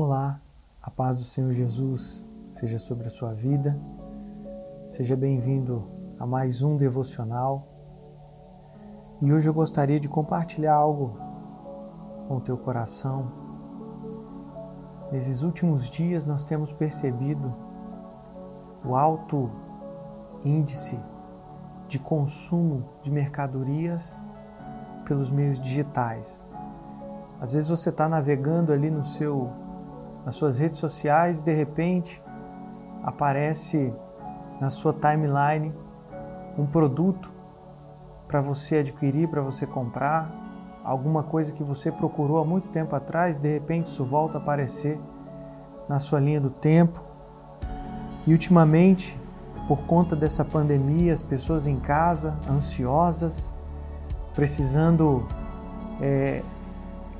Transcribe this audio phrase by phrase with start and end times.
[0.00, 0.40] Olá,
[0.80, 3.76] a paz do Senhor Jesus seja sobre a sua vida.
[4.88, 5.90] Seja bem-vindo
[6.20, 7.66] a mais um devocional.
[9.20, 11.18] E hoje eu gostaria de compartilhar algo
[12.28, 13.26] com o teu coração.
[15.10, 17.52] Nesses últimos dias nós temos percebido
[18.84, 19.50] o alto
[20.44, 20.96] índice
[21.88, 24.16] de consumo de mercadorias
[25.06, 26.46] pelos meios digitais.
[27.40, 29.66] Às vezes você está navegando ali no seu
[30.28, 32.22] nas suas redes sociais, de repente
[33.02, 33.90] aparece
[34.60, 35.72] na sua timeline
[36.58, 37.30] um produto
[38.26, 40.30] para você adquirir, para você comprar,
[40.84, 45.00] alguma coisa que você procurou há muito tempo atrás, de repente isso volta a aparecer
[45.88, 47.00] na sua linha do tempo.
[48.26, 49.18] E ultimamente,
[49.66, 53.54] por conta dessa pandemia, as pessoas em casa, ansiosas,
[54.34, 55.26] precisando
[56.02, 56.42] é,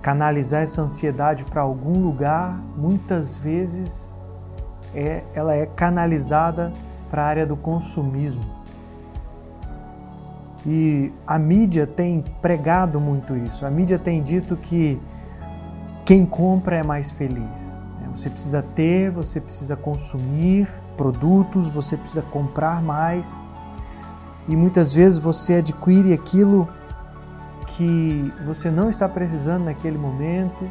[0.02, 4.16] canalizar essa ansiedade para algum lugar, muitas vezes
[4.94, 6.72] é, ela é canalizada
[7.10, 8.58] para a área do consumismo.
[10.66, 13.64] E a mídia tem pregado muito isso.
[13.64, 15.00] A mídia tem dito que
[16.04, 17.80] quem compra é mais feliz.
[18.00, 18.08] Né?
[18.12, 23.40] Você precisa ter, você precisa consumir produtos, você precisa comprar mais.
[24.48, 26.68] E muitas vezes você adquire aquilo
[27.68, 30.68] que você não está precisando naquele momento.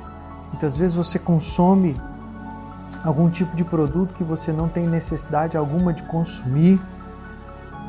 [0.52, 1.96] Muitas vezes você consome
[3.04, 6.80] algum tipo de produto que você não tem necessidade alguma de consumir,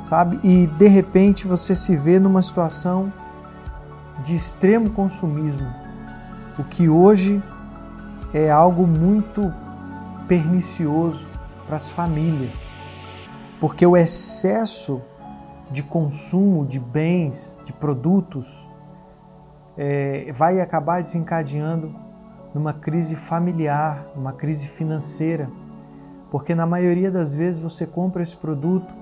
[0.01, 0.39] sabe?
[0.42, 3.12] E de repente você se vê numa situação
[4.23, 5.73] de extremo consumismo,
[6.59, 7.42] o que hoje
[8.34, 9.53] é algo muito
[10.27, 11.27] pernicioso
[11.67, 12.77] para as famílias,
[13.61, 15.01] porque o excesso
[15.70, 18.67] de consumo de bens, de produtos,
[19.78, 21.94] é, vai acabar desencadeando
[22.52, 25.48] numa crise familiar, numa crise financeira,
[26.32, 28.92] porque na maioria das vezes você compra esse produto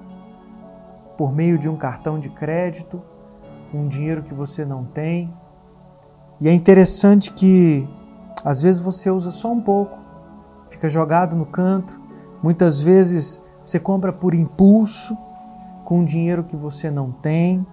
[1.16, 3.00] por meio de um cartão de crédito,
[3.72, 5.32] um dinheiro que você não tem.
[6.38, 7.88] E é interessante que
[8.44, 9.96] às vezes você usa só um pouco,
[10.68, 11.98] fica jogado no canto.
[12.42, 15.16] Muitas vezes você compra por impulso,
[15.86, 17.66] com dinheiro que você não tem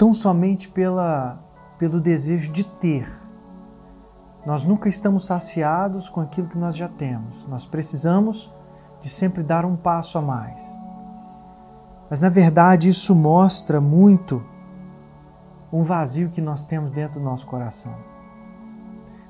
[0.00, 1.38] tão somente pela,
[1.78, 3.06] pelo desejo de ter.
[4.46, 7.46] Nós nunca estamos saciados com aquilo que nós já temos.
[7.46, 8.50] Nós precisamos
[9.02, 10.58] de sempre dar um passo a mais.
[12.08, 14.42] Mas na verdade isso mostra muito
[15.70, 17.92] um vazio que nós temos dentro do nosso coração.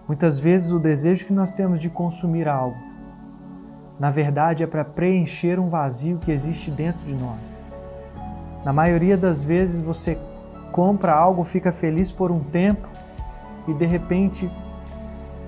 [0.07, 2.79] Muitas vezes o desejo que nós temos de consumir algo,
[3.99, 7.59] na verdade é para preencher um vazio que existe dentro de nós.
[8.65, 10.17] Na maioria das vezes você
[10.73, 12.89] compra algo, fica feliz por um tempo
[13.69, 14.51] e de repente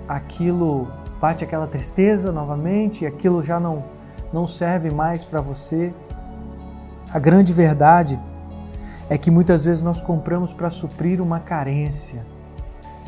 [0.09, 0.89] aquilo
[1.21, 3.85] bate aquela tristeza novamente aquilo já não,
[4.33, 5.95] não serve mais para você.
[7.13, 8.19] A grande verdade
[9.09, 12.25] é que muitas vezes nós compramos para suprir uma carência.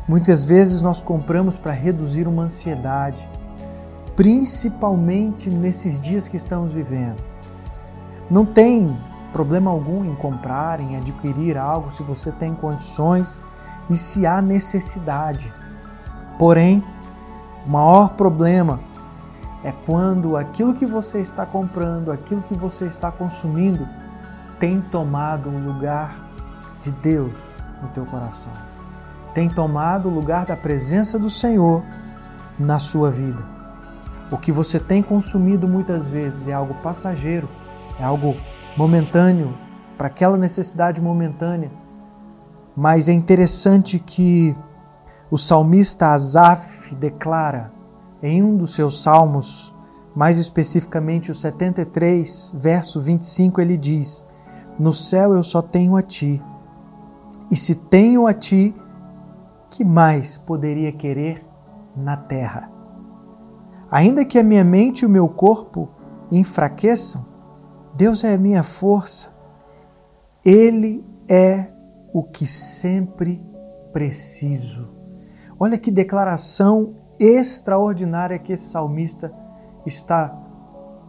[0.07, 3.27] Muitas vezes nós compramos para reduzir uma ansiedade,
[4.15, 7.23] principalmente nesses dias que estamos vivendo.
[8.31, 8.95] Não tem
[9.35, 13.37] problema algum em comprar, em adquirir algo se você tem condições
[13.91, 15.53] e se há necessidade.
[16.39, 16.85] Porém,
[17.67, 18.79] o maior problema
[19.65, 23.89] é quando aquilo que você está comprando, aquilo que você está consumindo,
[24.61, 26.15] tem tomado um lugar
[26.81, 27.51] de Deus
[27.83, 28.53] no teu coração.
[29.35, 31.83] Tem tomado o lugar da presença do Senhor
[32.57, 33.43] na sua vida.
[34.31, 37.49] O que você tem consumido muitas vezes é algo passageiro,
[37.99, 38.37] é algo
[38.77, 39.55] momentâneo,
[39.97, 41.71] para aquela necessidade momentânea.
[42.77, 44.55] Mas é interessante que
[45.31, 47.73] o salmista Asaf declara
[48.23, 49.73] em um dos seus salmos,
[50.15, 54.27] mais especificamente o 73, verso 25, ele diz:
[54.79, 56.43] No céu eu só tenho a ti,
[57.51, 58.75] e se tenho a ti,
[59.71, 61.45] que mais poderia querer
[61.97, 62.71] na terra?
[63.91, 65.89] Ainda que a minha mente e o meu corpo
[66.33, 67.25] enfraqueçam,
[67.95, 69.33] Deus é a minha força.
[70.45, 71.69] Ele é
[72.13, 73.41] o que sempre
[73.93, 74.89] preciso.
[75.59, 79.33] Olha que declaração extraordinária que esse salmista
[79.87, 80.41] está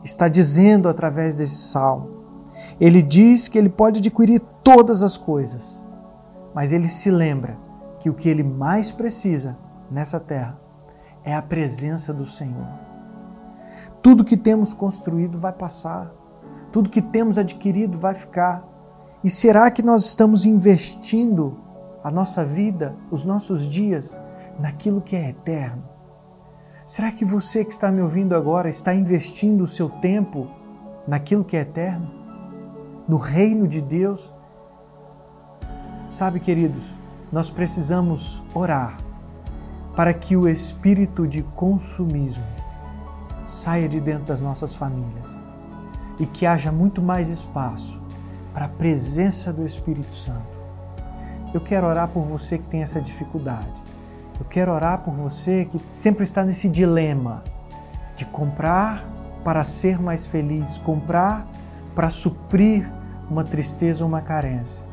[0.04, 2.12] está dizendo através desse salmo.
[2.80, 5.81] Ele diz que ele pode adquirir todas as coisas,
[6.54, 7.58] mas ele se lembra
[8.00, 9.58] que o que ele mais precisa
[9.90, 10.60] nessa terra
[11.24, 12.68] é a presença do Senhor.
[14.04, 16.12] Tudo que temos construído vai passar
[16.75, 18.62] tudo que temos adquirido vai ficar.
[19.24, 21.57] E será que nós estamos investindo
[22.04, 24.19] a nossa vida, os nossos dias,
[24.60, 25.81] naquilo que é eterno,
[26.86, 30.48] Será que você que está me ouvindo agora está investindo o seu tempo
[31.07, 32.12] naquilo que é eterno?
[33.07, 34.31] No reino de Deus?
[36.12, 36.94] Sabe, queridos,
[37.31, 38.98] nós precisamos orar
[39.95, 42.45] para que o espírito de consumismo
[43.48, 45.25] saia de dentro das nossas famílias
[46.20, 48.00] e que haja muito mais espaço
[48.54, 50.56] para a presença do Espírito Santo.
[51.54, 53.72] Eu quero orar por você que tem essa dificuldade.
[54.40, 57.44] Eu quero orar por você que sempre está nesse dilema
[58.16, 59.06] de comprar
[59.44, 61.48] para ser mais feliz, comprar
[61.94, 62.92] para suprir
[63.30, 64.86] uma tristeza ou uma carência.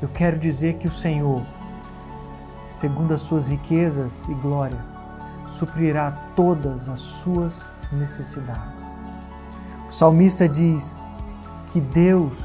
[0.00, 1.42] Eu quero dizer que o Senhor,
[2.68, 4.78] segundo as suas riquezas e glória,
[5.46, 8.96] suprirá todas as suas necessidades.
[9.88, 11.02] O salmista diz
[11.68, 12.44] que Deus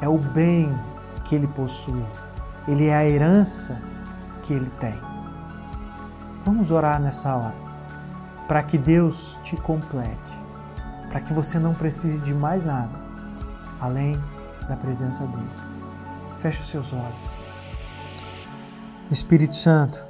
[0.00, 0.76] é o bem
[1.24, 2.04] que ele possui,
[2.66, 3.80] ele é a herança
[4.42, 4.98] que ele tem.
[6.44, 7.54] Vamos orar nessa hora
[8.48, 10.18] para que Deus te complete,
[11.10, 12.98] para que você não precise de mais nada
[13.80, 14.20] além
[14.68, 15.50] da presença dele.
[16.40, 17.34] Feche os seus olhos.
[19.12, 20.04] Espírito Santo,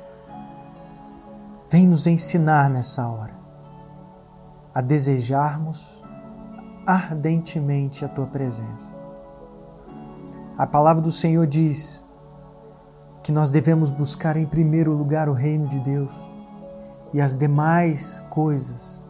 [1.70, 3.34] vem nos ensinar nessa hora
[4.74, 6.02] a desejarmos
[6.86, 8.92] ardentemente a tua presença.
[10.56, 12.04] A palavra do Senhor diz
[13.22, 16.12] que nós devemos buscar em primeiro lugar o reino de Deus
[17.12, 19.02] e as demais coisas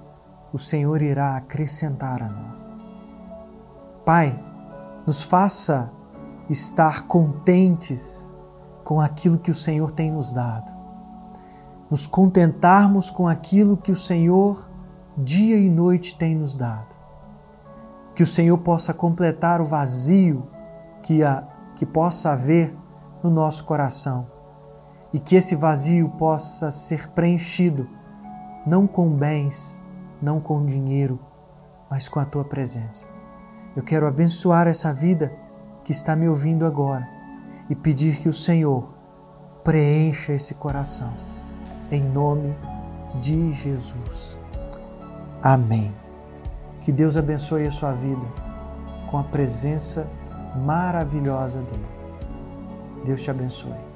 [0.52, 2.72] o Senhor irá acrescentar a nós.
[4.04, 4.38] Pai,
[5.04, 5.90] nos faça
[6.48, 8.36] estar contentes
[8.84, 10.70] com aquilo que o Senhor tem nos dado,
[11.90, 14.64] nos contentarmos com aquilo que o Senhor
[15.16, 16.93] dia e noite tem nos dado.
[18.14, 20.46] Que o Senhor possa completar o vazio
[21.02, 21.44] que, a,
[21.76, 22.74] que possa haver
[23.22, 24.26] no nosso coração
[25.12, 27.88] e que esse vazio possa ser preenchido
[28.66, 29.80] não com bens,
[30.20, 31.18] não com dinheiro,
[31.90, 33.06] mas com a tua presença.
[33.76, 35.32] Eu quero abençoar essa vida
[35.84, 37.06] que está me ouvindo agora
[37.68, 38.88] e pedir que o Senhor
[39.62, 41.12] preencha esse coração.
[41.90, 42.54] Em nome
[43.20, 44.38] de Jesus.
[45.42, 46.03] Amém.
[46.84, 48.26] Que Deus abençoe a sua vida
[49.10, 50.06] com a presença
[50.66, 51.86] maravilhosa dele.
[53.06, 53.93] Deus te abençoe.